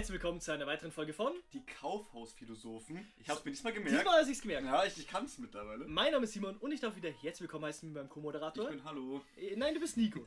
Herzlich 0.00 0.14
willkommen 0.14 0.40
zu 0.40 0.50
einer 0.50 0.66
weiteren 0.66 0.90
Folge 0.92 1.12
von. 1.12 1.30
Die 1.52 1.62
Kaufhausphilosophen. 1.66 3.06
Ich 3.18 3.28
hab's 3.28 3.44
mir 3.44 3.50
diesmal 3.50 3.74
gemerkt. 3.74 3.98
Diesmal 3.98 4.20
habe 4.20 4.30
ich 4.30 4.34
es 4.38 4.40
gemerkt. 4.40 4.64
Ja, 4.64 4.82
ich, 4.86 4.96
ich 4.96 5.06
kann's 5.06 5.36
mittlerweile. 5.36 5.84
Mein 5.86 6.12
Name 6.12 6.24
ist 6.24 6.32
Simon 6.32 6.56
und 6.56 6.72
ich 6.72 6.80
darf 6.80 6.96
wieder 6.96 7.10
herzlich 7.10 7.42
willkommen 7.42 7.66
heißen 7.66 7.86
mit 7.86 7.96
meinem 7.96 8.06
Ich 8.06 8.10
Co-Moderator. 8.10 8.70
bin 8.70 8.82
Hallo. 8.82 9.20
Äh, 9.36 9.56
Nein, 9.56 9.74
du 9.74 9.80
bist 9.80 9.98
Nico. 9.98 10.20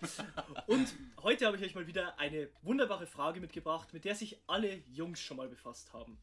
Und 0.68 0.94
heute 1.24 1.48
habe 1.48 1.58
ich 1.58 1.64
euch 1.64 1.74
mal 1.74 1.88
wieder 1.88 2.20
eine 2.20 2.50
wunderbare 2.62 3.08
Frage 3.08 3.40
mitgebracht, 3.40 3.92
mit 3.94 4.06
der 4.06 4.14
sich 4.14 4.40
alle 4.46 4.76
Jungs 4.92 5.20
schon 5.20 5.38
mal 5.38 5.50
befasst 5.50 5.92
haben. 5.92 6.20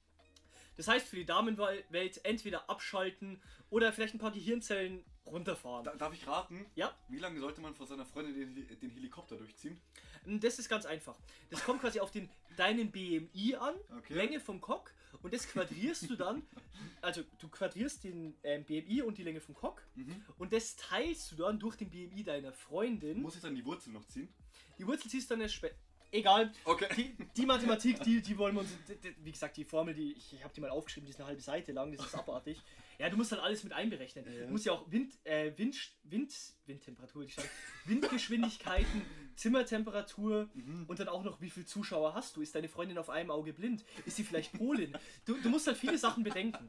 Das 0.80 0.88
heißt 0.88 1.08
für 1.08 1.16
die 1.16 1.26
Damenwelt 1.26 2.24
entweder 2.24 2.70
abschalten 2.70 3.38
oder 3.68 3.92
vielleicht 3.92 4.14
ein 4.14 4.18
paar 4.18 4.30
Gehirnzellen 4.30 5.04
runterfahren. 5.26 5.84
Da, 5.84 5.94
darf 5.94 6.14
ich 6.14 6.26
raten? 6.26 6.64
Ja, 6.74 6.96
Wie 7.10 7.18
lange 7.18 7.38
sollte 7.38 7.60
man 7.60 7.74
vor 7.74 7.86
seiner 7.86 8.06
Freundin 8.06 8.54
den, 8.54 8.78
den 8.80 8.88
Helikopter 8.90 9.36
durchziehen? 9.36 9.78
das 10.24 10.58
ist 10.58 10.70
ganz 10.70 10.86
einfach. 10.86 11.18
Das 11.50 11.62
kommt 11.64 11.82
quasi 11.82 12.00
auf 12.00 12.10
den, 12.10 12.30
deinen 12.56 12.90
BMI 12.90 13.56
an, 13.56 13.74
Okay. 13.98 14.14
Länge 14.14 14.40
vom 14.40 14.62
Cock 14.62 14.94
und 15.22 15.34
das 15.34 15.46
quadrierst 15.48 16.08
du 16.08 16.16
dann, 16.16 16.44
also 17.02 17.24
du 17.38 17.48
quadrierst 17.48 18.02
den 18.04 18.34
ähm, 18.42 18.64
BMI 18.64 19.02
und 19.02 19.18
die 19.18 19.22
Länge 19.22 19.42
vom 19.42 19.54
Cock 19.54 19.82
Mhm. 19.96 20.24
und 20.38 20.50
das 20.54 20.76
teilst 20.76 21.30
du 21.32 21.36
dann 21.36 21.58
durch 21.58 21.76
den 21.76 21.90
BMI 21.90 22.24
deiner 22.24 22.54
Freundin. 22.54 23.20
Muss 23.20 23.36
ich 23.36 23.42
dann 23.42 23.54
die 23.54 23.66
Wurzel 23.66 23.92
noch 23.92 24.06
ziehen? 24.06 24.32
Die 24.78 24.86
Wurzel 24.86 25.10
ziehst 25.10 25.28
du 25.28 25.34
dann 25.34 25.42
erst 25.42 25.56
später. 25.56 25.76
Egal, 26.12 26.52
Okay. 26.64 26.88
die, 26.96 27.16
die 27.36 27.46
Mathematik, 27.46 28.02
die, 28.02 28.20
die 28.20 28.36
wollen 28.36 28.54
wir 28.54 28.60
uns. 28.62 28.70
die- 28.88 28.96
die- 28.96 29.14
Wie 29.24 29.30
gesagt, 29.30 29.56
die 29.56 29.64
Formel, 29.64 29.94
die 29.94 30.12
ich, 30.12 30.32
ich 30.32 30.42
habe 30.42 30.52
die 30.52 30.60
mal 30.60 30.70
aufgeschrieben, 30.70 31.06
die 31.06 31.10
ist 31.12 31.20
eine 31.20 31.28
halbe 31.28 31.40
Seite 31.40 31.70
lang, 31.72 31.92
das 31.96 32.04
ist 32.06 32.14
abartig. 32.16 32.58
Ja, 32.98 33.08
du 33.08 33.16
musst 33.16 33.30
halt 33.32 33.40
alles 33.42 33.62
mit 33.64 33.72
einberechnen. 33.72 34.24
Ja. 34.30 34.44
Du 34.44 34.50
musst 34.50 34.66
ja 34.66 34.72
auch 34.72 34.90
Wind, 34.90 35.14
äh, 35.24 35.52
Wind, 35.56 35.76
Wind, 36.02 36.32
Windtemperatur, 36.66 37.24
die 37.24 37.30
stand, 37.30 37.48
Windgeschwindigkeiten, 37.86 39.02
Zimmertemperatur 39.36 40.48
Mhm. 40.54 40.84
und 40.88 40.98
dann 40.98 41.08
auch 41.08 41.22
noch, 41.22 41.40
wie 41.40 41.48
viele 41.50 41.66
Zuschauer 41.66 42.14
hast 42.14 42.36
du? 42.36 42.42
Ist 42.42 42.54
deine 42.54 42.68
Freundin 42.68 42.98
auf 42.98 43.08
einem 43.08 43.30
Auge 43.30 43.52
blind? 43.52 43.84
Ist 44.04 44.16
sie 44.16 44.24
vielleicht 44.24 44.52
Polin? 44.52 44.96
Du, 45.24 45.36
du 45.40 45.48
musst 45.48 45.66
halt 45.66 45.76
viele 45.78 45.96
Sachen 45.98 46.24
bedenken. 46.24 46.68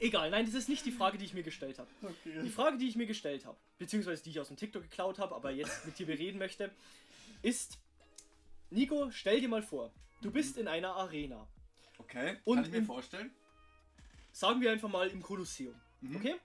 Egal, 0.00 0.30
nein, 0.30 0.46
das 0.46 0.54
ist 0.54 0.68
nicht 0.68 0.84
die 0.84 0.90
Frage, 0.90 1.16
die 1.16 1.24
ich 1.24 1.32
mir 1.34 1.44
gestellt 1.44 1.78
habe. 1.78 1.88
Die 2.24 2.30
Okay. 2.30 2.48
Frage, 2.50 2.76
die 2.76 2.88
ich 2.88 2.96
mir 2.96 3.06
gestellt 3.06 3.46
habe, 3.46 3.56
beziehungsweise 3.78 4.22
die 4.24 4.30
ich 4.30 4.40
aus 4.40 4.48
dem 4.48 4.56
TikTok 4.56 4.82
geklaut 4.82 5.18
habe, 5.20 5.34
aber 5.34 5.52
jetzt 5.52 5.86
mit 5.86 5.96
dir 5.98 6.06
bereden 6.06 6.38
möchte, 6.38 6.72
ist: 7.40 7.78
Nico, 8.72 9.10
stell 9.10 9.40
dir 9.40 9.48
mal 9.48 9.62
vor, 9.62 9.92
du 10.22 10.30
bist 10.30 10.56
in 10.56 10.66
einer 10.68 10.94
Arena. 10.94 11.48
Okay. 11.98 12.38
Und 12.44 12.56
Kann 12.56 12.64
ich 12.66 12.70
mir 12.72 12.78
im- 12.78 12.86
vorstellen? 12.86 13.30
Sagen 14.32 14.60
wir 14.60 14.72
einfach 14.72 14.88
mal 14.88 15.08
im 15.08 15.22
Kolosseum. 15.22 15.74
Mhm. 16.00 16.16
Okay? 16.16 16.36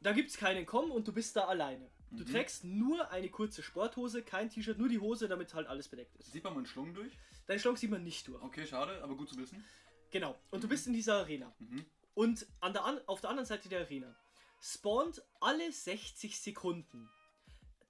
Da 0.00 0.12
gibt 0.12 0.30
es 0.30 0.36
keinen 0.36 0.66
Komm 0.66 0.90
und 0.90 1.08
du 1.08 1.12
bist 1.12 1.34
da 1.34 1.46
alleine. 1.46 1.90
Du 2.10 2.22
Mhm. 2.24 2.30
trägst 2.30 2.64
nur 2.64 3.10
eine 3.10 3.28
kurze 3.30 3.62
Sporthose, 3.62 4.22
kein 4.22 4.50
T-Shirt, 4.50 4.78
nur 4.78 4.88
die 4.88 4.98
Hose, 4.98 5.28
damit 5.28 5.54
halt 5.54 5.66
alles 5.66 5.88
bedeckt 5.88 6.14
ist. 6.16 6.30
Sieht 6.32 6.44
man 6.44 6.54
meinen 6.54 6.66
Schlung 6.66 6.94
durch? 6.94 7.12
Deine 7.46 7.58
Schlange 7.58 7.78
sieht 7.78 7.90
man 7.90 8.04
nicht 8.04 8.28
durch. 8.28 8.42
Okay, 8.42 8.66
schade, 8.66 9.02
aber 9.02 9.16
gut 9.16 9.28
zu 9.30 9.36
wissen. 9.38 9.64
Genau. 10.10 10.38
Und 10.50 10.62
du 10.62 10.68
bist 10.68 10.86
in 10.86 10.92
dieser 10.92 11.16
Arena. 11.20 11.52
Mhm. 11.58 11.84
Und 12.14 12.46
an 12.60 12.72
der 12.72 12.84
an 12.84 13.00
auf 13.06 13.20
der 13.20 13.30
anderen 13.30 13.46
Seite 13.46 13.68
der 13.68 13.80
Arena 13.80 14.14
spawnt 14.60 15.22
alle 15.40 15.72
60 15.72 16.38
Sekunden 16.38 17.08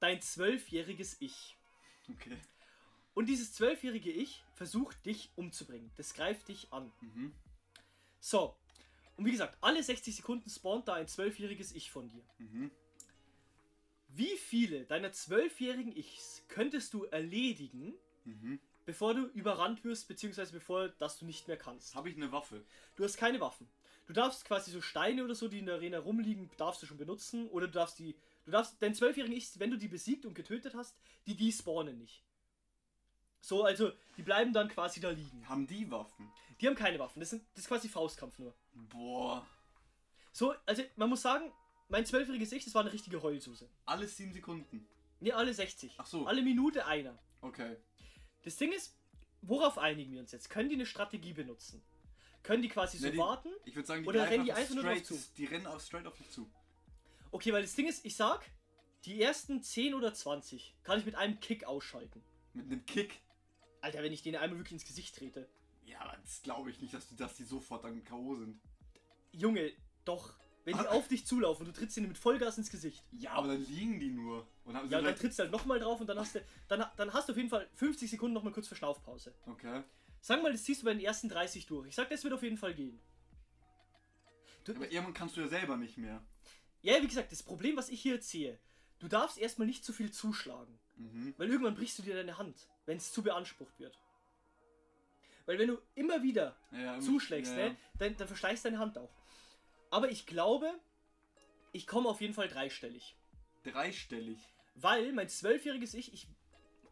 dein 0.01 0.21
zwölfjähriges 0.23 1.21
Ich. 1.21 1.57
Okay. 2.11 2.37
Und 3.17 3.31
dieses 3.31 3.55
zwölfjährige 3.55 4.11
Ich 4.11 4.45
versucht 4.53 5.07
dich 5.07 5.31
umzubringen. 5.37 5.91
Das 5.97 6.13
greift 6.13 6.49
dich 6.49 6.71
an. 6.71 6.93
Mhm. 7.01 7.33
So. 8.21 8.55
Und 9.17 9.25
wie 9.25 9.31
gesagt, 9.31 9.57
alle 9.63 9.83
60 9.83 10.15
Sekunden 10.17 10.51
spawnt 10.51 10.87
da 10.87 10.93
ein 10.93 11.09
zwölfjähriges 11.09 11.75
Ich 11.75 11.91
von 11.91 12.11
dir. 12.11 12.23
Mhm. 12.37 12.71
Wie 14.09 14.37
viele 14.37 14.85
deiner 14.85 15.13
zwölfjährigen 15.13 15.97
Ichs 15.97 16.45
könntest 16.49 16.93
du 16.93 17.05
erledigen, 17.05 17.95
Mhm. 18.25 18.61
bevor 18.85 19.15
du 19.15 19.25
überrannt 19.29 19.83
wirst, 19.83 20.09
beziehungsweise 20.09 20.53
bevor 20.53 20.91
dass 20.91 21.19
du 21.19 21.25
nicht 21.25 21.49
mehr 21.49 21.57
kannst? 21.57 21.95
Habe 21.95 22.11
ich 22.11 22.17
eine 22.17 22.33
Waffe? 22.33 22.67
Du 22.97 23.05
hast 23.05 23.17
keine 23.17 23.41
Waffen. 23.41 23.67
Du 24.05 24.13
darfst 24.13 24.45
quasi 24.45 24.71
so 24.71 24.83
Steine 24.83 25.25
oder 25.25 25.35
so, 25.35 25.49
die 25.49 25.61
in 25.61 25.67
der 25.67 25.77
Arena 25.77 26.01
rumliegen, 26.01 26.51
darfst 26.59 26.83
du 26.83 26.87
schon 26.87 26.99
benutzen. 26.99 27.49
Oder 27.49 27.67
du 27.67 27.73
darfst 27.73 27.99
die. 27.99 28.15
Du 28.45 28.51
darfst 28.51 28.81
deinen 28.83 28.95
zwölfjährigen 28.95 29.35
Ich, 29.35 29.59
wenn 29.59 29.71
du 29.71 29.79
die 29.79 29.89
besiegt 29.89 30.27
und 30.27 30.35
getötet 30.35 30.75
hast, 30.75 30.99
die 31.27 31.35
despawnen 31.35 31.97
nicht. 31.97 32.26
So, 33.47 33.63
also, 33.63 33.93
die 34.17 34.23
bleiben 34.23 34.53
dann 34.53 34.69
quasi 34.69 34.99
da 34.99 35.11
liegen. 35.11 35.49
Haben 35.49 35.69
die 35.69 35.89
Waffen? 35.89 36.29
Die 36.61 36.67
haben 36.67 36.75
keine 36.75 36.99
Waffen. 36.99 37.21
Das, 37.21 37.31
sind, 37.31 37.45
das 37.55 37.63
ist 37.63 37.69
quasi 37.69 37.89
Faustkampf 37.89 38.37
nur. 38.41 38.53
Boah. 38.91 39.47
So, 40.33 40.53
also, 40.67 40.83
man 40.97 41.09
muss 41.11 41.23
sagen, 41.23 41.53
mein 41.89 42.05
zwölfjähriges 42.05 42.51
Ich, 42.51 42.65
das 42.65 42.75
war 42.75 42.81
eine 42.83 42.93
richtige 42.93 43.23
Heulsuse. 43.23 43.71
Alle 43.85 44.09
sieben 44.09 44.33
Sekunden. 44.33 44.89
Ne, 45.21 45.31
alle 45.31 45.55
60. 45.55 45.95
Ach 45.97 46.07
so. 46.07 46.27
Alle 46.27 46.43
Minute 46.43 46.87
einer. 46.87 47.17
Okay. 47.41 47.77
Das 48.43 48.57
Ding 48.57 48.73
ist, 48.73 48.97
worauf 49.43 49.79
einigen 49.79 50.11
wir 50.11 50.19
uns 50.19 50.33
jetzt? 50.33 50.51
Können 50.51 50.69
die 50.69 50.75
eine 50.75 50.85
Strategie 50.85 51.33
benutzen? 51.33 51.81
Können 52.43 52.63
die 52.63 52.69
quasi 52.69 52.99
so 52.99 53.07
Ne, 53.07 53.13
die- 53.13 53.19
warten? 53.19 53.51
Ich 53.65 53.77
würde 53.77 53.87
sagen, 53.87 54.03
die 54.03 54.09
Oder 54.09 54.29
rennen 54.29 54.45
die 54.45 54.53
einfach 54.53 54.75
nur 54.75 54.83
drauf 54.83 55.05
zu? 55.05 55.17
Die 55.37 55.45
rennen 55.45 55.69
auch 55.69 55.79
straight 55.79 56.09
auf 56.09 56.17
dich 56.17 56.29
zu. 56.31 56.51
Okay, 57.31 57.53
weil 57.53 57.63
das 57.63 57.77
Ding 57.77 57.87
ist, 57.87 58.05
ich 58.05 58.17
sag, 58.17 58.51
die 59.05 59.23
ersten 59.23 59.63
10 59.63 59.95
oder 59.95 60.13
20 60.13 60.75
kann 60.83 60.99
ich 60.99 61.07
mit 61.07 61.15
einem 61.15 61.39
Kick 61.39 61.63
ausschalten. 61.63 62.25
Mit 62.53 62.67
einem 62.67 62.85
Kick. 62.87 63.21
Alter, 63.87 64.03
wenn 64.03 64.13
ich 64.13 64.23
denen 64.23 64.37
einmal 64.37 64.59
wirklich 64.59 64.73
ins 64.73 64.85
Gesicht 64.85 65.15
trete. 65.17 65.49
Ja, 65.85 66.01
aber 66.01 66.17
das 66.23 66.43
glaube 66.43 66.71
ich 66.71 66.81
nicht, 66.81 66.93
dass 66.93 67.07
die, 67.09 67.17
dass 67.17 67.35
die 67.37 67.45
sofort 67.45 67.85
dann 67.85 68.03
K.O. 68.05 68.35
sind. 68.35 68.61
Junge, 69.33 69.71
doch. 70.05 70.35
Wenn 70.65 70.77
die 70.77 70.81
Ah. 70.87 70.91
auf 70.91 71.07
dich 71.07 71.25
zulaufen, 71.25 71.65
du 71.65 71.73
trittst 71.73 71.97
ihnen 71.97 72.09
mit 72.09 72.19
Vollgas 72.19 72.59
ins 72.59 72.71
Gesicht. 72.71 73.05
Ja, 73.13 73.31
aber 73.35 73.47
dann 73.49 73.65
liegen 73.67 74.01
die 74.01 74.11
nur. 74.11 74.45
Und 74.65 74.77
haben 74.77 74.91
Ja, 74.91 74.99
und 74.99 75.05
dann 75.05 75.15
trittst 75.15 75.39
du 75.39 75.45
halt 75.45 75.53
nochmal 75.53 75.79
drauf 75.79 76.01
und 76.01 76.09
dann 76.09 76.19
hast 76.19 76.35
du, 76.35 76.43
dann, 76.67 76.85
dann 76.97 77.13
hast 77.13 77.29
du 77.29 77.33
auf 77.33 77.37
jeden 77.37 77.49
Fall 77.49 77.69
50 77.77 78.11
Sekunden 78.11 78.35
nochmal 78.35 78.53
kurz 78.53 78.67
Verschnaufpause. 78.67 79.33
Okay. 79.47 79.85
Sag 80.21 80.43
mal, 80.43 80.51
das 80.51 80.65
ziehst 80.65 80.83
du 80.83 80.87
bei 80.87 80.93
den 80.95 81.05
ersten 81.05 81.29
30 81.29 81.67
durch. 81.67 81.87
Ich 81.89 81.95
sag, 81.95 82.11
das 82.11 82.25
wird 82.25 82.35
auf 82.35 82.43
jeden 82.43 82.59
Fall 82.59 82.75
gehen. 82.75 82.99
Du, 84.65 84.75
Aber 84.75 84.91
irgendwann 84.91 85.15
kannst 85.15 85.37
du 85.37 85.41
ja 85.41 85.47
selber 85.47 85.77
nicht 85.77 85.97
mehr. 85.99 86.21
ja, 86.83 87.01
wie 87.01 87.07
gesagt, 87.07 87.31
das 87.31 87.45
Problem, 87.45 87.77
was 87.77 87.89
ich 87.89 88.03
hier 88.03 88.15
jetzt 88.15 88.29
sehe, 88.29 88.59
du 88.99 89.09
darfst 89.09 89.39
erstmal 89.39 89.67
nicht 89.67 89.85
zu 89.85 89.93
viel 89.93 90.11
zuschlagen. 90.11 90.79
Mhm. 90.97 91.35
Weil 91.37 91.51
irgendwann 91.51 91.75
brichst 91.75 91.99
du 91.99 92.03
dir 92.03 92.15
deine 92.15 92.39
Hand, 92.39 92.69
wenn 92.87 92.97
es 92.97 93.13
zu 93.13 93.23
beansprucht 93.23 93.79
wird. 93.79 93.99
Weil 95.45 95.59
wenn 95.59 95.69
du 95.69 95.79
immer 95.95 96.23
wieder 96.23 96.57
Ja, 96.73 96.79
ja, 96.79 97.01
zuschlägst, 97.01 97.53
ja, 97.53 97.69
ne, 97.69 97.77
dann, 97.99 98.17
dann 98.17 98.27
versteichst 98.27 98.65
deine 98.65 98.79
Hand 98.79 98.99
auch. 98.99 99.13
Aber 99.91 100.11
ich 100.11 100.27
glaube, 100.27 100.73
ich 101.73 101.87
komme 101.87 102.09
auf 102.09 102.21
jeden 102.21 102.35
Fall 102.35 102.49
dreistellig. 102.49 103.17
Dreistellig. 103.63 104.39
Weil 104.75 105.13
mein 105.13 105.29
zwölfjähriges 105.29 105.95
Ich, 105.95 106.13
ich 106.13 106.29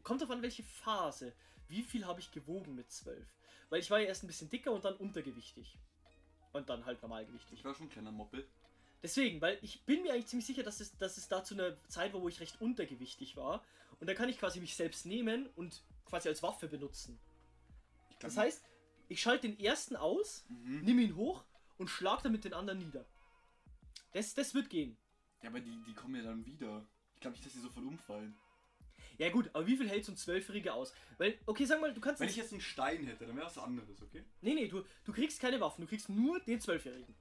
kommt 0.03 0.23
auf 0.23 0.31
an 0.31 0.43
welche 0.43 0.63
Phase. 0.63 1.35
Wie 1.69 1.83
viel 1.83 2.07
habe 2.07 2.21
ich 2.21 2.31
gewogen 2.31 2.75
mit 2.75 2.91
zwölf? 2.93 3.27
Weil 3.71 3.81
ich 3.81 3.91
war 3.91 3.99
ja 3.99 4.07
erst 4.07 4.23
ein 4.23 4.29
bisschen 4.29 4.51
dicker 4.51 4.71
und 4.71 4.85
dann 4.85 4.97
untergewichtig. 4.97 5.79
Und 6.53 6.69
dann 6.69 6.85
halt 6.85 7.03
normalgewichtig. 7.03 7.59
Ich 7.59 7.65
war 7.65 7.75
schon 7.75 7.87
ein 7.87 7.91
kleiner 7.91 8.13
Moppel. 8.13 8.47
Deswegen, 9.05 9.43
weil 9.43 9.59
ich 9.61 9.83
bin 9.83 10.03
mir 10.03 10.15
eigentlich 10.15 10.29
ziemlich 10.29 10.47
sicher, 10.47 10.63
dass 10.63 10.81
es, 10.81 10.97
dass 10.97 11.19
es 11.19 11.29
da 11.29 11.45
zu 11.45 11.53
einer 11.55 11.77
Zeit 11.89 12.15
war, 12.15 12.23
wo 12.23 12.29
ich 12.29 12.41
recht 12.41 12.59
untergewichtig 12.63 13.37
war. 13.37 13.63
Und 14.01 14.07
da 14.09 14.15
kann 14.15 14.31
ich 14.31 14.39
quasi 14.39 14.61
mich 14.61 14.75
selbst 14.75 15.05
nehmen 15.05 15.47
und 15.57 15.83
quasi 16.07 16.31
als 16.31 16.43
Waffe 16.43 16.69
benutzen. 16.69 17.21
Das 18.21 18.39
heißt, 18.39 18.65
ich 19.09 19.21
schalte 19.21 19.47
den 19.47 19.61
ersten 19.61 19.95
aus, 19.95 20.47
Mhm. 20.49 20.81
nimm 20.85 20.99
ihn 21.01 21.17
hoch 21.17 21.45
und 21.77 21.89
schlag 21.91 22.23
damit 22.23 22.47
den 22.47 22.55
anderen 22.55 22.79
nieder. 22.79 23.05
Das, 24.15 24.33
das 24.33 24.55
wird 24.55 24.71
gehen. 24.71 24.97
Ja, 25.43 25.51
aber 25.51 25.61
die, 25.61 25.83
die 25.87 25.93
kommen 25.93 26.15
ja 26.17 26.23
dann 26.23 26.47
wieder. 26.47 26.87
Ich 27.15 27.21
glaube 27.21 27.35
nicht, 27.35 27.45
dass 27.45 27.53
die 27.53 27.61
sofort 27.61 27.85
umfallen. 27.85 28.35
Ja 29.19 29.29
gut, 29.29 29.51
aber 29.53 29.67
wie 29.67 29.77
viel 29.77 29.89
hält 29.89 30.07
so 30.07 30.13
ein 30.13 30.17
Zwölfjähriger 30.17 30.75
aus? 30.75 30.95
Weil, 31.19 31.39
okay, 31.45 31.67
sag 31.67 31.79
mal, 31.83 31.93
du 31.93 32.01
kannst... 32.01 32.21
Wenn 32.21 32.31
ich 32.31 32.37
jetzt 32.37 32.53
einen 32.53 32.63
Stein 32.63 33.05
hätte, 33.05 33.27
dann 33.27 33.37
wäre 33.37 33.47
das 33.47 33.59
was 33.59 33.65
anderes, 33.65 34.01
okay? 34.01 34.25
nee, 34.41 34.55
nee, 34.55 34.67
du, 34.67 34.83
du 35.05 35.13
kriegst 35.13 35.41
keine 35.41 35.61
Waffen, 35.61 35.83
du 35.83 35.87
kriegst 35.87 36.09
nur 36.09 36.41
den 36.41 36.59
Zwölfjährigen. 36.59 37.15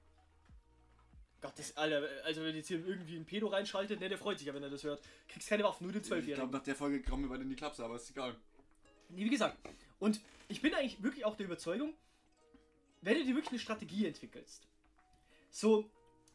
Gott, 1.43 1.59
das, 1.59 1.75
Alter, 1.75 2.07
also 2.23 2.41
wenn 2.41 2.55
jetzt 2.55 2.69
hier 2.69 2.85
irgendwie 2.87 3.17
ein 3.17 3.25
Pedo 3.25 3.47
reinschaltet, 3.47 3.99
ne, 3.99 4.07
der 4.07 4.17
freut 4.17 4.37
sich 4.37 4.47
ja, 4.47 4.53
wenn 4.53 4.63
er 4.63 4.69
das 4.69 4.85
hört. 4.85 5.01
Kriegst 5.27 5.49
keine 5.49 5.65
Waffen, 5.65 5.83
nur 5.83 5.91
den 5.91 6.01
Ich 6.01 6.07
Zwölfjährigen. 6.07 6.35
glaube, 6.49 6.57
nach 6.57 6.63
der 6.63 6.73
Folge 6.73 7.01
kommen 7.03 7.23
wir 7.23 7.29
beide 7.29 7.43
in 7.43 7.49
die 7.49 7.57
Klapse, 7.57 7.83
aber 7.83 7.97
ist 7.97 8.09
egal. 8.11 8.33
Nee, 9.09 9.25
wie 9.25 9.29
gesagt. 9.29 9.57
Und 9.99 10.21
ich 10.47 10.61
bin 10.61 10.73
eigentlich 10.73 11.03
wirklich 11.03 11.25
auch 11.25 11.35
der 11.35 11.45
Überzeugung, 11.47 11.93
wenn 13.01 13.15
du 13.17 13.25
dir 13.25 13.35
wirklich 13.35 13.51
eine 13.51 13.59
Strategie 13.59 14.07
entwickelst, 14.07 14.69
so, 15.51 15.91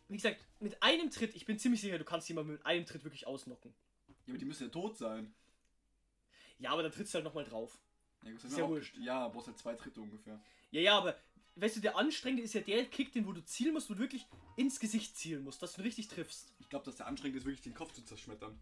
wie 0.08 0.16
gesagt, 0.16 0.44
mit 0.60 0.82
einem 0.82 1.10
Tritt, 1.10 1.34
ich 1.34 1.46
bin 1.46 1.58
ziemlich 1.58 1.80
sicher, 1.80 1.96
du 1.96 2.04
kannst 2.04 2.28
jemanden 2.28 2.52
mit 2.52 2.66
einem 2.66 2.84
Tritt 2.84 3.02
wirklich 3.02 3.26
ausnocken. 3.26 3.72
Ja, 4.26 4.32
aber 4.32 4.38
die 4.38 4.44
müssen 4.44 4.64
ja 4.64 4.68
tot 4.68 4.98
sein. 4.98 5.32
Ja, 6.58 6.72
aber 6.72 6.82
dann 6.82 6.92
trittst 6.92 7.14
du 7.14 7.16
halt 7.16 7.24
nochmal 7.24 7.44
drauf. 7.44 7.78
Ja, 8.24 8.30
mir 8.30 8.82
ja. 8.98 9.04
Ja, 9.22 9.28
brauchst 9.28 9.46
halt 9.46 9.58
zwei 9.58 9.74
Tritte 9.74 10.02
ungefähr. 10.02 10.38
Ja, 10.70 10.80
ja, 10.82 10.98
aber 10.98 11.16
weißt 11.60 11.76
du, 11.76 11.80
der 11.80 11.96
anstrengende 11.96 12.42
ist 12.42 12.54
ja 12.54 12.60
der 12.60 12.84
Kick, 12.86 13.12
den 13.12 13.26
wo 13.26 13.32
du 13.32 13.44
zielen 13.44 13.74
musst, 13.74 13.90
wo 13.90 13.94
du 13.94 14.00
wirklich 14.00 14.26
ins 14.56 14.80
Gesicht 14.80 15.16
zielen 15.16 15.44
musst, 15.44 15.62
dass 15.62 15.74
du 15.74 15.80
ihn 15.80 15.84
richtig 15.84 16.08
triffst. 16.08 16.54
Ich 16.60 16.68
glaube, 16.68 16.84
dass 16.84 16.96
der 16.96 17.06
anstrengend 17.06 17.38
ist, 17.38 17.44
wirklich 17.44 17.62
den 17.62 17.74
Kopf 17.74 17.92
zu 17.92 18.02
zerschmettern. 18.02 18.60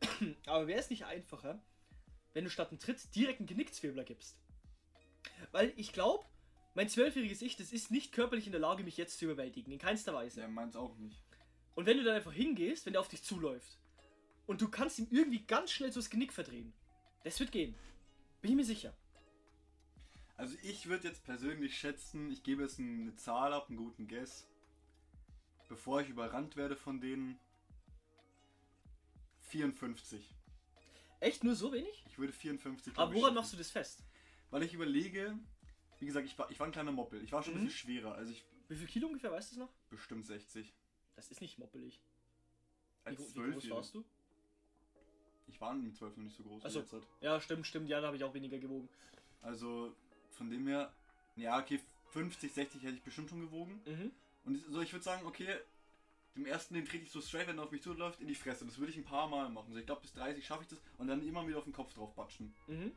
Aber 0.46 0.66
wäre 0.66 0.80
es 0.80 0.90
nicht 0.90 1.04
einfacher, 1.04 1.62
wenn 2.34 2.44
du 2.44 2.50
statt 2.50 2.70
einen 2.70 2.78
Tritt 2.78 3.14
direkt 3.14 3.40
einen 3.40 3.48
Genickzwirbler 3.48 4.04
gibst? 4.04 4.36
Weil 5.52 5.72
ich 5.76 5.92
glaube, 5.92 6.24
mein 6.74 6.88
zwölfjähriges 6.88 7.42
Ich, 7.42 7.56
das 7.56 7.72
ist 7.72 7.90
nicht 7.90 8.12
körperlich 8.12 8.46
in 8.46 8.52
der 8.52 8.60
Lage, 8.60 8.84
mich 8.84 8.96
jetzt 8.96 9.18
zu 9.18 9.24
überwältigen. 9.24 9.72
In 9.72 9.78
keinster 9.78 10.14
Weise. 10.14 10.40
Der 10.40 10.48
meint's 10.48 10.76
auch 10.76 10.96
nicht. 10.96 11.22
Und 11.74 11.86
wenn 11.86 11.96
du 11.96 12.04
dann 12.04 12.14
einfach 12.14 12.32
hingehst, 12.32 12.86
wenn 12.86 12.92
der 12.92 13.00
auf 13.00 13.08
dich 13.08 13.22
zuläuft, 13.22 13.78
und 14.46 14.60
du 14.60 14.68
kannst 14.68 14.98
ihm 14.98 15.08
irgendwie 15.10 15.44
ganz 15.44 15.70
schnell 15.70 15.92
so 15.92 16.00
das 16.00 16.08
Genick 16.08 16.32
verdrehen, 16.32 16.72
das 17.24 17.38
wird 17.38 17.52
gehen. 17.52 17.74
Bin 18.40 18.52
ich 18.52 18.56
mir 18.56 18.64
sicher. 18.64 18.96
Also 20.38 20.56
ich 20.62 20.88
würde 20.88 21.08
jetzt 21.08 21.24
persönlich 21.24 21.76
schätzen, 21.78 22.30
ich 22.30 22.42
gebe 22.44 22.62
jetzt 22.62 22.78
eine 22.78 23.14
Zahl 23.16 23.52
ab, 23.52 23.66
einen 23.68 23.76
guten 23.76 24.06
Guess. 24.08 24.46
Bevor 25.68 26.00
ich 26.00 26.08
überrannt 26.08 26.56
werde 26.56 26.76
von 26.76 27.00
denen 27.00 27.38
54. 29.40 30.34
Echt 31.20 31.42
nur 31.44 31.54
so 31.56 31.72
wenig? 31.72 32.04
Ich 32.06 32.18
würde 32.18 32.32
54. 32.32 32.96
Aber 32.96 33.12
woran 33.14 33.34
machst 33.34 33.52
du 33.52 33.56
das 33.56 33.70
fest? 33.70 34.04
Weil 34.50 34.62
ich 34.62 34.72
überlege, 34.72 35.36
wie 35.98 36.06
gesagt, 36.06 36.26
ich 36.26 36.38
war, 36.38 36.50
ich 36.50 36.58
war 36.60 36.66
ein 36.66 36.72
kleiner 36.72 36.92
Moppel. 36.92 37.22
Ich 37.22 37.32
war 37.32 37.42
schon 37.42 37.54
ein 37.54 37.60
Mhm. 37.62 37.66
bisschen 37.66 37.80
schwerer, 37.80 38.14
also 38.14 38.32
ich 38.32 38.44
Wie 38.68 38.76
viel 38.76 38.86
Kilo 38.86 39.08
ungefähr, 39.08 39.32
weißt 39.32 39.50
du 39.50 39.54
es 39.54 39.58
noch? 39.58 39.72
bestimmt 39.90 40.24
60. 40.26 40.72
Das 41.16 41.28
ist 41.30 41.40
nicht 41.40 41.58
moppelig. 41.58 42.00
Wie, 43.04 43.08
Als 43.08 43.16
gro- 43.16 43.24
wie 43.46 43.50
groß 43.52 43.62
12 43.64 43.70
warst 43.74 43.94
du? 43.94 44.04
Ich 45.48 45.60
war 45.60 45.74
mit 45.74 45.96
12 45.96 46.16
noch 46.16 46.24
nicht 46.24 46.36
so 46.36 46.44
groß 46.44 46.62
Ach 46.64 46.70
so. 46.70 46.78
wie 46.78 46.82
jetzt. 46.82 46.92
halt. 46.92 47.06
Ja, 47.22 47.40
stimmt, 47.40 47.66
stimmt. 47.66 47.88
Ja, 47.88 48.00
da 48.00 48.06
habe 48.08 48.16
ich 48.16 48.22
auch 48.24 48.34
weniger 48.34 48.58
gewogen. 48.58 48.88
Also 49.42 49.96
von 50.38 50.50
dem 50.50 50.66
her, 50.66 50.92
ja, 51.36 51.58
okay, 51.58 51.80
50, 52.10 52.52
60 52.52 52.82
hätte 52.82 52.94
ich 52.94 53.02
bestimmt 53.02 53.30
schon 53.30 53.40
gewogen. 53.40 53.80
Mhm. 53.86 54.12
Und 54.44 54.64
so, 54.70 54.80
ich 54.80 54.92
würde 54.92 55.04
sagen, 55.04 55.26
okay, 55.26 55.54
dem 56.34 56.46
ersten, 56.46 56.74
den 56.74 56.84
trete 56.84 57.04
ich 57.04 57.10
so 57.10 57.20
straight, 57.20 57.48
wenn 57.48 57.58
er 57.58 57.64
auf 57.64 57.70
mich 57.70 57.82
zuläuft, 57.82 58.20
in 58.20 58.28
die 58.28 58.34
Fresse. 58.34 58.64
Das 58.64 58.78
würde 58.78 58.92
ich 58.92 58.96
ein 58.96 59.04
paar 59.04 59.28
Mal 59.28 59.50
machen. 59.50 59.72
So, 59.72 59.78
ich 59.78 59.86
glaube, 59.86 60.02
bis 60.02 60.12
30 60.12 60.46
schaffe 60.46 60.62
ich 60.62 60.68
das 60.68 60.80
und 60.96 61.08
dann 61.08 61.26
immer 61.26 61.46
wieder 61.46 61.58
auf 61.58 61.64
den 61.64 61.72
Kopf 61.72 61.92
drauf 61.92 62.14
batschen. 62.14 62.54
Mhm. 62.66 62.92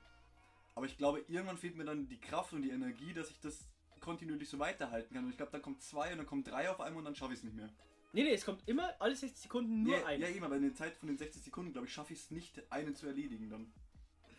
Aber 0.76 0.86
ich 0.86 0.98
glaube, 0.98 1.26
irgendwann 1.28 1.58
fehlt 1.58 1.76
mir 1.76 1.84
dann 1.84 2.08
die 2.08 2.20
Kraft 2.20 2.54
und 2.54 2.62
die 2.62 2.70
Energie, 2.70 3.14
dass 3.14 3.30
ich 3.30 3.40
das 3.42 3.68
kontinuierlich 4.00 4.50
so 4.50 4.60
weiterhalten 4.60 5.14
kann. 5.14 5.26
Und 5.26 5.32
ich 5.32 5.38
glaube, 5.38 5.52
dann 5.52 5.62
kommt 5.62 5.82
zwei 5.82 6.12
und 6.12 6.20
dann 6.20 6.28
kommt 6.28 6.48
drei 6.48 6.70
auf 6.70 6.80
einmal 6.80 7.00
und 7.00 7.06
dann 7.06 7.16
schaffe 7.16 7.34
ich 7.34 7.40
es 7.40 7.44
nicht 7.44 7.56
mehr. 7.56 7.70
Nee, 8.14 8.24
nee, 8.24 8.34
es 8.34 8.46
kommt 8.46 8.68
immer 8.68 8.94
alle 9.00 9.16
60 9.16 9.44
Sekunden 9.44 9.84
nur 9.84 9.98
ja, 9.98 10.06
ein. 10.06 10.20
ja, 10.20 10.28
eben, 10.28 10.44
aber 10.44 10.58
in 10.58 10.64
der 10.64 10.74
Zeit 10.74 10.96
von 10.98 11.08
den 11.08 11.18
60 11.18 11.44
Sekunden, 11.44 11.72
glaube 11.72 11.88
ich, 11.88 11.94
schaffe 11.94 12.14
ich 12.14 12.20
es 12.20 12.32
nicht, 12.32 12.62
einen 12.72 12.96
zu 12.96 13.08
erledigen 13.08 13.50
dann. 13.50 13.72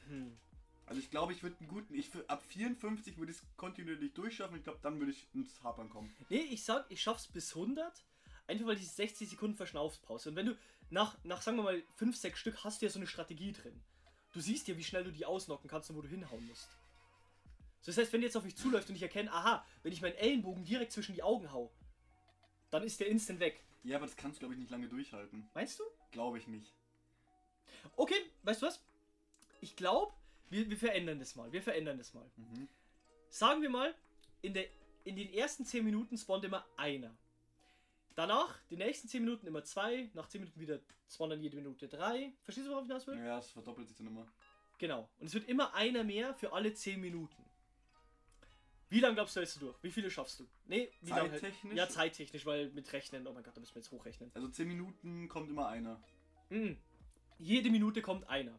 Hm. 0.08 0.36
Also 0.86 1.00
ich 1.00 1.10
glaube, 1.10 1.32
ich 1.32 1.42
würde 1.42 1.56
einen 1.60 1.68
guten, 1.68 1.94
ich 1.94 2.10
ab 2.28 2.42
54 2.48 3.16
würde 3.16 3.32
ich 3.32 3.38
es 3.38 3.44
kontinuierlich 3.56 4.12
durchschaffen. 4.14 4.56
Ich 4.56 4.64
glaube, 4.64 4.80
dann 4.82 4.98
würde 4.98 5.12
ich 5.12 5.26
ins 5.32 5.62
Hapern 5.62 5.88
kommen. 5.88 6.14
Nee, 6.28 6.40
ich 6.50 6.64
sag, 6.64 6.84
ich 6.90 7.02
schaff's 7.02 7.28
bis 7.28 7.54
100. 7.54 8.04
Einfach 8.46 8.66
weil 8.66 8.76
diese 8.76 8.94
60 8.94 9.30
Sekunden 9.30 9.56
Verschnaufspause. 9.56 10.30
Und 10.30 10.36
wenn 10.36 10.46
du 10.46 10.58
nach, 10.90 11.16
nach 11.24 11.40
sagen 11.40 11.56
wir 11.56 11.62
mal, 11.62 11.82
5, 11.96 12.16
6 12.16 12.38
Stück 12.38 12.64
hast 12.64 12.82
du 12.82 12.86
ja 12.86 12.92
so 12.92 12.98
eine 12.98 13.06
Strategie 13.06 13.52
drin. 13.52 13.80
Du 14.32 14.40
siehst 14.40 14.66
ja, 14.68 14.76
wie 14.76 14.84
schnell 14.84 15.04
du 15.04 15.12
die 15.12 15.24
ausnocken 15.24 15.68
kannst 15.68 15.90
und 15.90 15.96
wo 15.96 16.02
du 16.02 16.08
hinhauen 16.08 16.46
musst. 16.46 16.68
So, 17.80 17.90
das 17.90 17.98
heißt, 17.98 18.12
wenn 18.12 18.20
du 18.20 18.26
jetzt 18.26 18.36
auf 18.36 18.44
mich 18.44 18.56
zuläuft 18.56 18.88
und 18.88 18.96
ich 18.96 19.02
erkenne, 19.02 19.32
aha, 19.32 19.64
wenn 19.82 19.92
ich 19.92 20.02
meinen 20.02 20.14
Ellenbogen 20.14 20.64
direkt 20.64 20.92
zwischen 20.92 21.14
die 21.14 21.22
Augen 21.22 21.52
hau, 21.52 21.72
dann 22.70 22.82
ist 22.82 23.00
der 23.00 23.08
instant 23.08 23.40
weg. 23.40 23.64
Ja, 23.84 23.96
aber 23.96 24.06
das 24.06 24.16
kannst 24.16 24.36
du, 24.36 24.40
glaube 24.40 24.54
ich, 24.54 24.60
nicht 24.60 24.70
lange 24.70 24.88
durchhalten. 24.88 25.48
Meinst 25.54 25.80
du? 25.80 25.84
Glaube 26.10 26.38
ich 26.38 26.46
nicht. 26.46 26.72
Okay, 27.96 28.30
weißt 28.44 28.62
du 28.62 28.66
was? 28.66 28.80
Ich 29.60 29.76
glaube, 29.76 30.12
wir, 30.52 30.68
wir 30.68 30.76
verändern 30.76 31.18
das 31.18 31.34
mal. 31.34 31.50
Wir 31.50 31.62
verändern 31.62 31.98
das 31.98 32.14
mal. 32.14 32.30
Mhm. 32.36 32.68
Sagen 33.30 33.62
wir 33.62 33.70
mal, 33.70 33.94
in, 34.42 34.54
der, 34.54 34.66
in 35.04 35.16
den 35.16 35.32
ersten 35.32 35.64
10 35.64 35.84
Minuten 35.84 36.16
spawnt 36.18 36.44
immer 36.44 36.66
einer. 36.76 37.16
Danach, 38.14 38.60
die 38.68 38.76
nächsten 38.76 39.08
10 39.08 39.24
Minuten 39.24 39.46
immer 39.46 39.64
zwei, 39.64 40.10
nach 40.12 40.28
10 40.28 40.42
Minuten 40.42 40.60
wieder 40.60 40.78
spawnen 41.08 41.40
jede 41.40 41.56
Minute 41.56 41.88
drei. 41.88 42.34
Verstehst 42.42 42.66
du, 42.66 42.70
worauf 42.70 42.84
ich 42.84 42.88
hinaus 42.88 43.06
will? 43.06 43.16
Ja, 43.16 43.38
es 43.38 43.50
verdoppelt 43.50 43.88
sich 43.88 43.96
dann 43.96 44.06
immer. 44.06 44.30
Genau. 44.78 45.08
Und 45.18 45.26
es 45.26 45.34
wird 45.34 45.48
immer 45.48 45.74
einer 45.74 46.04
mehr 46.04 46.34
für 46.34 46.52
alle 46.52 46.74
10 46.74 47.00
Minuten. 47.00 47.42
Wie 48.90 49.00
lange 49.00 49.14
glaubst 49.14 49.34
du, 49.34 49.40
hältst 49.40 49.56
du 49.56 49.60
durch? 49.60 49.82
Wie 49.82 49.90
viele 49.90 50.10
schaffst 50.10 50.40
du? 50.40 50.46
Nee, 50.66 50.90
wie 51.00 51.08
Zeittechnisch? 51.08 51.74
Ja, 51.74 51.88
zeittechnisch, 51.88 52.44
weil 52.44 52.70
mit 52.72 52.92
Rechnen, 52.92 53.26
oh 53.26 53.32
mein 53.32 53.42
Gott, 53.42 53.56
da 53.56 53.60
müssen 53.60 53.74
wir 53.74 53.80
jetzt 53.80 53.90
hochrechnen. 53.90 54.30
Also 54.34 54.48
10 54.48 54.68
Minuten 54.68 55.28
kommt 55.28 55.48
immer 55.48 55.68
einer. 55.68 55.98
Mhm. 56.50 56.76
Jede 57.38 57.70
Minute 57.70 58.02
kommt 58.02 58.28
einer. 58.28 58.58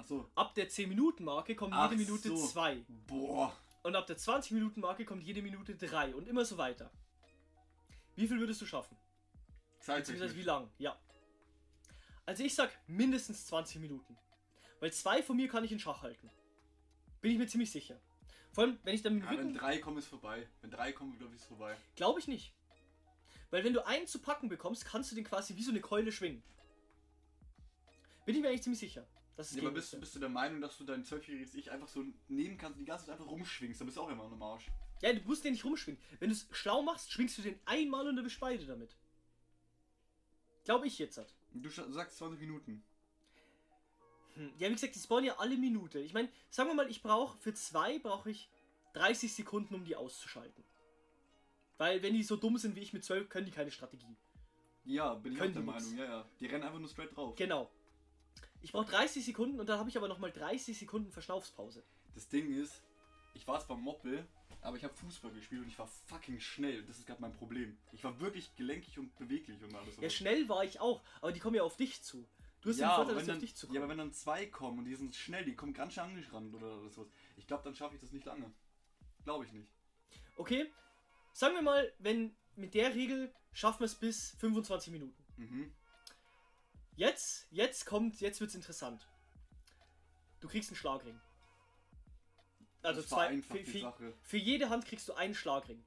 Achso. 0.00 0.30
Ab 0.34 0.54
der 0.54 0.68
10-Minuten-Marke 0.68 1.54
kommt 1.54 1.74
Ach 1.74 1.90
jede 1.90 2.02
Minute 2.02 2.28
so. 2.28 2.46
zwei. 2.48 2.84
Boah. 3.06 3.54
Und 3.82 3.94
ab 3.96 4.06
der 4.06 4.16
20-Minuten-Marke 4.18 5.04
kommt 5.04 5.22
jede 5.22 5.42
Minute 5.42 5.74
drei 5.74 6.14
und 6.14 6.26
immer 6.28 6.44
so 6.44 6.56
weiter. 6.58 6.90
Wie 8.16 8.26
viel 8.26 8.38
würdest 8.38 8.60
du 8.60 8.66
schaffen? 8.66 8.96
Beziehungsweise 9.78 10.12
wie 10.18 10.18
Zeittechnisch. 10.18 10.44
lang? 10.44 10.70
Ja. 10.78 10.98
Also 12.26 12.44
ich 12.44 12.54
sag 12.54 12.70
mindestens 12.86 13.46
20 13.46 13.80
Minuten. 13.80 14.16
Weil 14.80 14.92
zwei 14.92 15.22
von 15.22 15.36
mir 15.36 15.48
kann 15.48 15.64
ich 15.64 15.72
in 15.72 15.78
Schach 15.78 16.02
halten. 16.02 16.30
Bin 17.20 17.32
ich 17.32 17.38
mir 17.38 17.46
ziemlich 17.46 17.70
sicher. 17.70 18.00
Vor 18.52 18.64
allem, 18.64 18.78
wenn 18.82 18.94
ich 18.94 19.02
dann 19.02 19.14
mit 19.14 19.24
Ja, 19.24 19.30
wenn 19.30 19.38
Rücken... 19.38 19.54
drei 19.54 19.78
kommen, 19.78 19.98
ist 19.98 20.06
vorbei. 20.06 20.48
Wenn 20.60 20.70
drei 20.70 20.92
kommen, 20.92 21.16
glaube 21.18 21.34
ich, 21.34 21.40
ist 21.42 21.46
vorbei. 21.48 21.76
Glaube 21.96 22.18
ich 22.20 22.28
nicht. 22.28 22.54
Weil 23.50 23.64
wenn 23.64 23.72
du 23.74 23.84
einen 23.86 24.06
zu 24.06 24.20
packen 24.20 24.48
bekommst, 24.48 24.84
kannst 24.84 25.10
du 25.10 25.14
den 25.14 25.24
quasi 25.24 25.56
wie 25.56 25.62
so 25.62 25.70
eine 25.70 25.80
Keule 25.80 26.10
schwingen. 26.12 26.42
Bin 28.24 28.34
ich 28.34 28.42
mir 28.42 28.48
eigentlich 28.48 28.62
ziemlich 28.62 28.80
sicher. 28.80 29.06
Das 29.40 29.52
ist 29.52 29.56
Ja, 29.56 29.62
aber 29.62 29.70
bist, 29.72 29.90
du- 29.94 29.98
bist 30.00 30.14
du 30.14 30.18
der 30.18 30.28
Meinung, 30.28 30.60
dass 30.60 30.76
du 30.76 30.84
dein 30.84 31.02
zwölfjähriges 31.02 31.54
Ich 31.54 31.70
einfach 31.70 31.88
so 31.88 32.04
nehmen 32.28 32.58
kannst 32.58 32.74
und 32.76 32.80
die 32.80 32.84
ganze 32.86 33.06
Zeit 33.06 33.14
einfach 33.14 33.26
rumschwingst? 33.30 33.80
Dann 33.80 33.86
bist 33.86 33.96
du 33.96 34.02
auch 34.02 34.10
immer 34.10 34.24
am 34.24 34.42
Arsch. 34.42 34.70
Ja, 35.00 35.14
du 35.14 35.20
musst 35.22 35.42
den 35.44 35.52
nicht 35.52 35.64
rumschwingen. 35.64 35.98
Wenn 36.18 36.28
du 36.28 36.34
es 36.34 36.46
schlau 36.52 36.82
machst, 36.82 37.10
schwingst 37.10 37.38
du 37.38 37.42
den 37.42 37.58
einmal 37.64 38.06
und 38.06 38.18
erwischst 38.18 38.38
beide 38.38 38.66
damit. 38.66 38.94
Glaube 40.64 40.86
ich 40.88 40.98
jetzt. 40.98 41.18
Und 41.54 41.62
du 41.62 41.70
sagst 41.70 42.18
20 42.18 42.38
Minuten. 42.38 42.84
Hm. 44.34 44.52
Ja, 44.58 44.68
wie 44.68 44.74
gesagt, 44.74 44.94
die 44.94 44.98
spawnen 45.00 45.24
ja 45.24 45.38
alle 45.38 45.56
Minute. 45.56 46.00
Ich 46.00 46.12
meine, 46.12 46.28
sagen 46.50 46.68
wir 46.68 46.74
mal, 46.74 46.90
ich 46.90 47.00
brauche 47.02 47.38
für 47.38 47.54
zwei 47.54 47.98
brauche 47.98 48.30
ich 48.30 48.50
30 48.92 49.32
Sekunden, 49.34 49.74
um 49.74 49.84
die 49.86 49.96
auszuschalten. 49.96 50.62
Weil 51.78 52.02
wenn 52.02 52.12
die 52.12 52.22
so 52.22 52.36
dumm 52.36 52.58
sind 52.58 52.76
wie 52.76 52.80
ich 52.80 52.92
mit 52.92 53.04
12, 53.04 53.30
können 53.30 53.46
die 53.46 53.52
keine 53.52 53.70
Strategie. 53.70 54.16
Ja, 54.84 55.14
bin 55.14 55.32
ich 55.32 55.38
Können 55.38 55.52
auch 55.52 55.64
der 55.64 55.72
nix. 55.72 55.84
Meinung. 55.86 55.98
Ja, 55.98 56.04
ja. 56.18 56.28
Die 56.40 56.46
rennen 56.46 56.62
einfach 56.64 56.78
nur 56.78 56.90
straight 56.90 57.16
drauf. 57.16 57.34
Genau. 57.36 57.70
Ich 58.62 58.72
brauche 58.72 58.90
30 58.90 59.24
Sekunden 59.24 59.58
und 59.60 59.68
dann 59.68 59.78
habe 59.78 59.88
ich 59.88 59.96
aber 59.96 60.08
nochmal 60.08 60.32
30 60.32 60.78
Sekunden 60.78 61.10
Verschnaufspause. 61.10 61.82
Das 62.14 62.28
Ding 62.28 62.52
ist, 62.52 62.82
ich 63.34 63.46
war 63.46 63.60
zwar 63.60 63.76
Moppel, 63.76 64.26
aber 64.62 64.76
ich 64.76 64.84
habe 64.84 64.94
Fußball 64.94 65.32
gespielt 65.32 65.62
und 65.62 65.68
ich 65.68 65.78
war 65.78 65.86
fucking 65.86 66.40
schnell. 66.40 66.82
Das 66.84 66.98
ist 66.98 67.06
gerade 67.06 67.20
mein 67.20 67.32
Problem. 67.32 67.78
Ich 67.92 68.04
war 68.04 68.20
wirklich 68.20 68.54
gelenkig 68.56 68.98
und 68.98 69.16
beweglich 69.16 69.62
und 69.62 69.74
alles. 69.74 69.96
Ja, 70.00 70.10
schnell 70.10 70.48
war 70.48 70.64
ich 70.64 70.80
auch, 70.80 71.02
aber 71.20 71.32
die 71.32 71.40
kommen 71.40 71.56
ja 71.56 71.62
auf 71.62 71.76
dich 71.76 72.02
zu. 72.02 72.28
Du 72.60 72.68
hast 72.68 72.78
ja, 72.78 72.88
den 72.88 72.96
Vorteil, 72.96 73.14
dass 73.14 73.24
sie 73.24 73.30
auf 73.30 73.34
dann, 73.36 73.40
dich 73.40 73.56
zukommen. 73.56 73.74
ja, 73.76 73.80
aber 73.80 73.90
wenn 73.90 73.98
dann 73.98 74.12
zwei 74.12 74.46
kommen 74.46 74.80
und 74.80 74.84
die 74.84 74.94
sind 74.94 75.14
schnell, 75.14 75.44
die 75.44 75.54
kommen 75.54 75.72
ganz 75.72 75.94
schön 75.94 76.04
angerannt 76.04 76.54
oder 76.54 76.90
sowas. 76.90 77.08
Ich 77.36 77.46
glaube, 77.46 77.62
dann 77.64 77.74
schaffe 77.74 77.94
ich 77.94 78.00
das 78.00 78.12
nicht 78.12 78.26
lange. 78.26 78.52
Glaube 79.24 79.46
ich 79.46 79.52
nicht. 79.52 79.68
Okay, 80.36 80.70
sagen 81.32 81.54
wir 81.54 81.62
mal, 81.62 81.90
wenn 81.98 82.36
mit 82.56 82.74
der 82.74 82.94
Regel 82.94 83.32
schaffen 83.52 83.80
wir 83.80 83.86
es 83.86 83.94
bis 83.94 84.36
25 84.38 84.92
Minuten. 84.92 85.24
Mhm. 85.36 85.72
Jetzt, 87.00 87.46
jetzt 87.50 87.86
kommt, 87.86 88.20
jetzt 88.20 88.42
wird's 88.42 88.54
interessant. 88.54 89.08
Du 90.38 90.48
kriegst 90.48 90.68
einen 90.68 90.76
Schlagring. 90.76 91.18
Also 92.82 93.00
zwei. 93.00 93.40
Für, 93.40 93.64
für, 93.64 94.14
für 94.20 94.36
jede 94.36 94.68
Hand 94.68 94.84
kriegst 94.84 95.08
du 95.08 95.14
einen 95.14 95.34
Schlagring. 95.34 95.82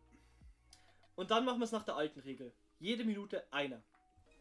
Und 1.14 1.30
dann 1.30 1.46
machen 1.46 1.60
wir 1.60 1.66
es 1.66 1.72
nach 1.72 1.84
der 1.84 1.98
alten 1.98 2.20
Regel. 2.22 2.52
Jede 2.80 3.04
Minute 3.04 3.46
einer. 3.54 3.84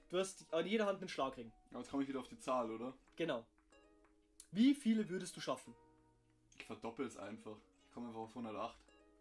Du 0.08 0.18
hast 0.18 0.50
an 0.50 0.66
jeder 0.66 0.86
Hand 0.86 1.00
einen 1.00 1.10
Schlagring. 1.10 1.52
Aber 1.72 1.80
jetzt 1.80 1.90
komme 1.90 2.04
ich 2.04 2.08
wieder 2.08 2.20
auf 2.20 2.28
die 2.28 2.38
Zahl, 2.38 2.70
oder? 2.70 2.96
Genau. 3.16 3.44
Wie 4.50 4.74
viele 4.74 5.10
würdest 5.10 5.36
du 5.36 5.42
schaffen? 5.42 5.74
Ich 6.58 6.64
verdoppel 6.64 7.04
es 7.04 7.18
einfach. 7.18 7.58
Ich 7.84 7.92
komme 7.92 8.06
einfach 8.08 8.20
auf 8.20 8.30
108. 8.30 8.74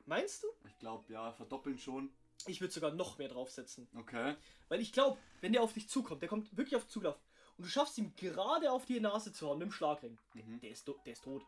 Meinst 0.06 0.44
du? 0.44 0.48
Ich 0.70 0.80
glaube, 0.80 1.12
ja, 1.12 1.34
verdoppeln 1.34 1.78
schon. 1.78 2.14
Ich 2.48 2.62
würde 2.62 2.74
sogar 2.74 2.94
noch 2.94 3.18
mehr 3.18 3.28
draufsetzen. 3.28 3.90
Okay. 3.94 4.38
Weil 4.70 4.80
ich 4.80 4.94
glaube, 4.94 5.20
wenn 5.42 5.52
der 5.52 5.64
auf 5.64 5.74
dich 5.74 5.90
zukommt, 5.90 6.22
der 6.22 6.30
kommt 6.30 6.56
wirklich 6.56 6.78
auf 6.78 6.88
zugelaufen 6.88 7.22
und 7.62 7.68
du 7.68 7.70
schaffst 7.70 7.96
ihm 8.00 8.12
gerade 8.16 8.72
auf 8.72 8.86
die 8.88 9.00
Nase 9.00 9.32
zu 9.32 9.48
hauen 9.48 9.60
mit 9.60 9.68
dem 9.68 9.72
Schlagring, 9.72 10.18
Mhm. 10.34 10.60
der 10.62 10.72
ist, 10.72 10.88
der 10.88 11.14
ist 11.14 11.24
tot. 11.24 11.44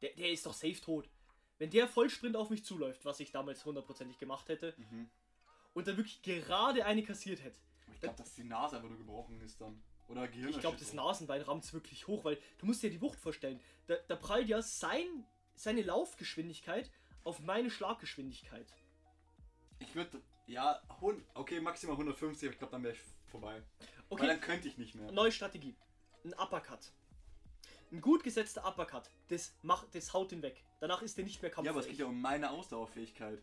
Der, 0.00 0.14
der 0.14 0.30
ist 0.32 0.46
doch 0.46 0.54
safe 0.54 0.80
tot. 0.80 1.10
Wenn 1.58 1.68
der 1.68 1.86
Vollsprint 1.88 2.36
auf 2.36 2.48
mich 2.48 2.64
zuläuft, 2.64 3.04
was 3.04 3.20
ich 3.20 3.30
damals 3.30 3.66
hundertprozentig 3.66 4.16
gemacht 4.16 4.48
hätte, 4.48 4.74
Mhm. 4.78 5.10
und 5.74 5.86
dann 5.86 5.98
wirklich 5.98 6.22
gerade 6.22 6.86
eine 6.86 7.02
kassiert 7.02 7.42
hätte. 7.44 7.58
Aber 7.84 7.94
ich 7.94 8.00
glaube, 8.00 8.16
dass 8.16 8.34
die 8.34 8.44
Nase 8.44 8.76
einfach 8.76 8.88
nur 8.88 8.96
gebrochen 8.96 9.38
ist 9.42 9.60
dann. 9.60 9.82
Oder 10.08 10.26
Gehirn. 10.26 10.48
Ich 10.48 10.58
glaube, 10.60 10.78
das 10.78 10.94
Nasenbein 10.94 11.42
rammt 11.42 11.70
wirklich 11.74 12.06
hoch, 12.06 12.24
weil 12.24 12.40
du 12.58 12.64
musst 12.66 12.82
dir 12.82 12.88
die 12.90 13.02
Wucht 13.02 13.18
vorstellen. 13.20 13.60
Da, 13.86 13.96
da 14.08 14.16
prallt 14.16 14.48
ja 14.48 14.62
sein, 14.62 15.26
seine 15.54 15.82
Laufgeschwindigkeit 15.82 16.90
auf 17.24 17.40
meine 17.40 17.70
Schlaggeschwindigkeit. 17.70 18.72
Ich 19.80 19.94
würde. 19.94 20.22
Ja, 20.46 20.80
okay, 21.34 21.60
maximal 21.60 21.94
150, 21.94 22.46
aber 22.46 22.52
ich 22.52 22.58
glaube, 22.58 22.72
dann 22.72 22.82
wäre 22.82 22.94
ich 22.94 23.00
vorbei. 23.30 23.54
Weil 23.54 23.88
Okay, 24.10 24.26
dann 24.26 24.40
könnte 24.40 24.68
ich 24.68 24.76
nicht 24.78 24.94
mehr. 24.94 25.10
neue 25.10 25.32
Strategie. 25.32 25.74
Ein 26.24 26.34
Uppercut. 26.34 26.92
Ein 27.90 28.00
gut 28.00 28.22
gesetzter 28.22 28.66
Uppercut. 28.66 29.10
Das, 29.28 29.54
macht, 29.62 29.94
das 29.94 30.12
haut 30.12 30.32
ihn 30.32 30.42
weg. 30.42 30.62
Danach 30.80 31.02
ist 31.02 31.16
er 31.18 31.24
nicht 31.24 31.40
mehr 31.42 31.50
Ja, 31.50 31.56
aber 31.56 31.66
es 31.68 31.72
kampffähig. 31.74 31.90
geht 31.92 31.98
ja 32.00 32.06
um 32.06 32.20
meine 32.20 32.50
Ausdauerfähigkeit. 32.50 33.42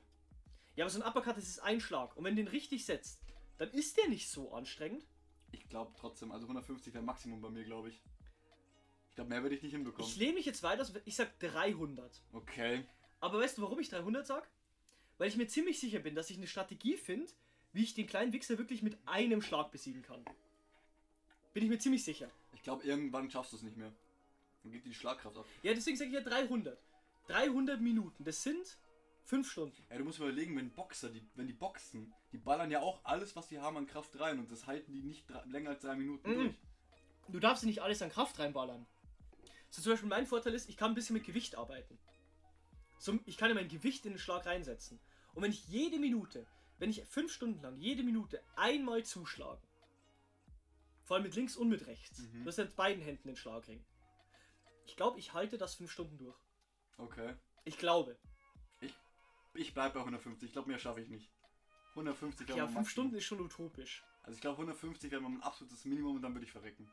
Ja, 0.76 0.86
aber 0.86 0.90
so 0.90 1.02
ein 1.02 1.08
Uppercut, 1.08 1.38
das 1.38 1.48
ist 1.48 1.60
ein 1.60 1.80
Schlag. 1.80 2.16
Und 2.18 2.24
wenn 2.24 2.36
du 2.36 2.44
den 2.44 2.50
richtig 2.52 2.86
setzt, 2.86 3.22
dann 3.58 3.72
ist 3.72 3.98
der 3.98 4.08
nicht 4.10 4.30
so 4.30 4.54
anstrengend. 4.54 5.06
Ich 5.52 5.68
glaube 5.70 5.92
trotzdem, 6.00 6.32
also 6.32 6.46
150 6.46 6.94
wäre 6.94 7.04
Maximum 7.04 7.42
bei 7.42 7.50
mir, 7.50 7.64
glaube 7.64 7.90
ich. 7.90 8.02
Ich 9.10 9.16
glaube, 9.16 9.30
mehr 9.30 9.42
würde 9.44 9.56
ich 9.56 9.62
nicht 9.64 9.74
hinbekommen. 9.74 10.08
Ich 10.10 10.16
lehne 10.16 10.34
mich 10.36 10.46
jetzt 10.46 10.64
weiter, 10.64 10.88
ich 11.06 11.16
sag 11.16 11.38
300. 11.40 12.22
okay. 12.34 12.86
Aber 13.20 13.40
weißt 13.40 13.58
du, 13.58 13.62
warum 13.62 13.78
ich 13.80 13.90
300 13.90 14.26
sag? 14.26 14.50
Weil 15.22 15.28
ich 15.28 15.38
mir 15.38 15.46
ziemlich 15.46 15.80
sicher 15.80 16.00
bin, 16.00 16.16
dass 16.16 16.32
ich 16.32 16.38
eine 16.38 16.48
Strategie 16.48 16.98
finde, 16.98 17.32
wie 17.74 17.84
ich 17.84 17.94
den 17.94 18.08
kleinen 18.08 18.34
Wichser 18.34 18.58
wirklich 18.58 18.82
mit 18.82 18.98
einem 19.06 19.44
Schlag 19.44 19.72
besiegen 19.72 20.02
kann. 20.02 20.26
Bin 21.54 21.64
ich 21.64 21.70
mir 21.70 21.78
ziemlich 21.78 22.04
sicher. 22.04 22.28
Ich 22.56 22.64
glaube, 22.64 22.84
irgendwann 22.86 23.30
schaffst 23.30 23.54
du 23.54 23.58
es 23.58 23.62
nicht 23.62 23.78
mehr. 23.78 23.94
Dann 24.64 24.72
geht 24.72 24.84
die 24.84 24.96
Schlagkraft 24.96 25.38
ab. 25.38 25.46
Ja, 25.62 25.76
deswegen 25.76 25.96
sage 25.96 26.10
ich 26.10 26.16
ja 26.16 26.22
300. 26.22 26.76
300 27.28 27.80
Minuten, 27.80 28.24
das 28.24 28.42
sind 28.42 28.80
5 29.26 29.48
Stunden. 29.48 29.86
Ja, 29.92 30.00
du 30.00 30.06
musst 30.06 30.18
überlegen, 30.18 30.58
wenn 30.58 30.72
Boxer, 30.72 31.10
die, 31.10 31.22
wenn 31.36 31.46
die 31.46 31.54
boxen, 31.54 32.12
die 32.32 32.40
ballern 32.40 32.72
ja 32.72 32.80
auch 32.80 33.00
alles, 33.04 33.36
was 33.36 33.48
sie 33.48 33.60
haben 33.60 33.78
an 33.78 33.86
Kraft 33.86 34.20
rein 34.20 34.40
und 34.40 34.52
das 34.52 34.66
halten 34.66 34.92
die 34.92 35.04
nicht 35.04 35.24
länger 35.46 35.70
als 35.70 35.82
drei 35.82 35.94
Minuten 35.94 36.32
Mhm. 36.32 36.36
durch. 36.36 36.56
Du 37.28 37.40
darfst 37.40 37.64
nicht 37.64 37.84
alles 37.84 38.02
an 38.02 38.10
Kraft 38.10 38.40
reinballern. 38.40 38.88
So 39.70 39.84
zum 39.84 39.92
Beispiel 39.94 40.10
mein 40.10 40.26
Vorteil 40.26 40.56
ist, 40.56 40.68
ich 40.68 40.78
kann 40.78 40.94
ein 40.94 40.96
bisschen 40.96 41.14
mit 41.14 41.26
Gewicht 41.26 41.60
arbeiten. 41.60 42.00
So, 42.98 43.20
ich 43.28 43.38
kann 43.38 43.50
ja 43.50 43.56
mein 43.56 43.68
Gewicht 43.70 44.04
in 44.08 44.14
den 44.14 44.20
Schlag 44.20 44.48
reinsetzen. 44.48 45.00
Und 45.34 45.44
wenn 45.44 45.52
ich 45.52 45.68
jede 45.68 46.00
Minute, 46.00 46.46
wenn 46.78 46.90
ich 46.90 47.04
fünf 47.06 47.32
Stunden 47.32 47.62
lang 47.62 47.78
jede 47.78 48.04
Minute 48.04 48.44
einmal 48.56 49.04
zuschlagen, 49.04 49.62
vor 51.04 51.16
allem 51.16 51.24
mit 51.24 51.36
links 51.36 51.56
und 51.56 51.70
mit 51.70 51.88
rechts, 51.88 52.20
Mhm. 52.20 52.44
du 52.44 52.48
hast 52.48 52.58
ja 52.58 52.66
mit 52.66 52.76
beiden 52.76 53.04
Händen 53.04 53.28
den 53.28 53.36
Schlagring. 53.36 53.84
Ich 54.86 54.96
glaube, 54.96 55.20
ich 55.20 55.34
halte 55.34 55.58
das 55.58 55.76
fünf 55.76 55.92
Stunden 55.92 56.18
durch. 56.18 56.38
Okay. 56.98 57.36
Ich 57.66 57.78
glaube. 57.78 58.18
Ich 59.54 59.74
bleib 59.74 59.94
bei 59.94 60.00
150. 60.00 60.48
Ich 60.48 60.54
glaube, 60.54 60.70
mehr 60.70 60.80
schaffe 60.80 61.02
ich 61.02 61.10
nicht. 61.10 61.30
150 61.96 62.48
wäre 62.48 62.58
Ja, 62.58 62.64
mein 62.66 62.74
fünf 62.74 62.86
Maximum. 62.86 62.90
Stunden 62.92 63.16
ist 63.18 63.26
schon 63.26 63.42
utopisch. 63.42 64.04
Also 64.24 64.36
ich 64.36 64.42
glaube 64.42 64.56
150 64.58 65.12
wäre 65.12 65.22
mein 65.22 65.42
absolutes 65.44 65.84
Minimum 65.84 66.16
und 66.16 66.22
dann 66.22 66.34
würde 66.34 66.46
ich 66.46 66.52
verrecken. 66.54 66.90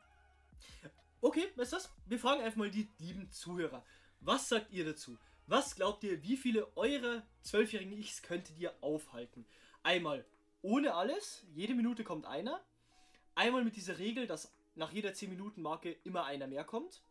Okay, 1.21 1.47
weißt 1.55 1.71
du 1.71 1.77
was? 1.77 1.89
Wir 2.05 2.19
fragen 2.19 2.41
einfach 2.41 2.57
mal 2.57 2.69
die 2.69 2.89
lieben 2.97 3.31
Zuhörer. 3.31 3.85
Was 4.19 4.49
sagt 4.49 4.71
ihr 4.71 4.83
dazu? 4.83 5.17
Was 5.51 5.73
glaubt 5.73 6.03
ihr, 6.03 6.21
wie 6.21 6.37
viele 6.37 6.67
eurer 6.77 7.23
zwölfjährigen 7.41 7.97
Ichs 7.97 8.21
könntet 8.21 8.55
ihr 8.59 8.71
aufhalten? 8.81 9.47
Einmal 9.81 10.23
ohne 10.61 10.93
alles, 10.93 11.43
jede 11.55 11.73
Minute 11.73 12.03
kommt 12.03 12.27
einer. 12.27 12.63
Einmal 13.33 13.63
mit 13.63 13.75
dieser 13.75 13.97
Regel, 13.97 14.27
dass 14.27 14.53
nach 14.75 14.91
jeder 14.91 15.11
10 15.11 15.27
Minuten 15.27 15.63
Marke 15.63 15.93
immer 16.03 16.25
einer 16.25 16.45
mehr 16.45 16.65
kommt. 16.65 17.01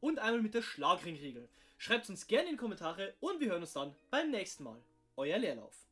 Und 0.00 0.18
einmal 0.18 0.42
mit 0.42 0.54
der 0.54 0.62
Schlagringregel. 0.62 1.48
Schreibt 1.76 2.10
uns 2.10 2.26
gerne 2.26 2.46
in 2.46 2.54
die 2.54 2.60
Kommentare 2.60 3.14
und 3.20 3.38
wir 3.38 3.50
hören 3.50 3.62
uns 3.62 3.74
dann 3.74 3.94
beim 4.10 4.32
nächsten 4.32 4.64
Mal. 4.64 4.82
Euer 5.14 5.38
Leerlauf. 5.38 5.87